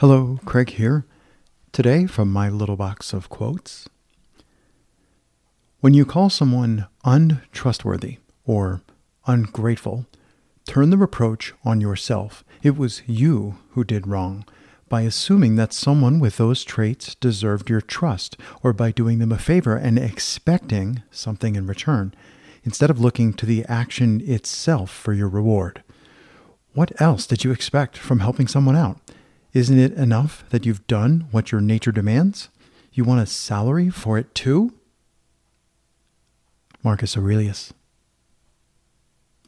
Hello, 0.00 0.40
Craig 0.46 0.70
here. 0.70 1.04
Today, 1.72 2.06
from 2.06 2.32
my 2.32 2.48
little 2.48 2.76
box 2.76 3.12
of 3.12 3.28
quotes. 3.28 3.86
When 5.80 5.92
you 5.92 6.06
call 6.06 6.30
someone 6.30 6.86
untrustworthy 7.04 8.16
or 8.46 8.80
ungrateful, 9.26 10.06
turn 10.66 10.88
the 10.88 10.96
reproach 10.96 11.52
on 11.66 11.82
yourself. 11.82 12.42
It 12.62 12.78
was 12.78 13.02
you 13.06 13.58
who 13.72 13.84
did 13.84 14.06
wrong 14.06 14.46
by 14.88 15.02
assuming 15.02 15.56
that 15.56 15.74
someone 15.74 16.18
with 16.18 16.38
those 16.38 16.64
traits 16.64 17.14
deserved 17.16 17.68
your 17.68 17.82
trust 17.82 18.38
or 18.62 18.72
by 18.72 18.92
doing 18.92 19.18
them 19.18 19.32
a 19.32 19.36
favor 19.36 19.76
and 19.76 19.98
expecting 19.98 21.02
something 21.10 21.56
in 21.56 21.66
return 21.66 22.14
instead 22.64 22.88
of 22.88 23.00
looking 23.00 23.34
to 23.34 23.44
the 23.44 23.66
action 23.66 24.22
itself 24.24 24.90
for 24.90 25.12
your 25.12 25.28
reward. 25.28 25.82
What 26.72 26.98
else 27.02 27.26
did 27.26 27.44
you 27.44 27.52
expect 27.52 27.98
from 27.98 28.20
helping 28.20 28.48
someone 28.48 28.76
out? 28.76 28.98
Isn't 29.52 29.78
it 29.78 29.92
enough 29.94 30.44
that 30.50 30.64
you've 30.64 30.86
done 30.86 31.26
what 31.30 31.50
your 31.50 31.60
nature 31.60 31.92
demands? 31.92 32.48
You 32.92 33.04
want 33.04 33.20
a 33.20 33.26
salary 33.26 33.90
for 33.90 34.16
it 34.18 34.34
too? 34.34 34.74
Marcus 36.82 37.16
Aurelius. 37.16 37.72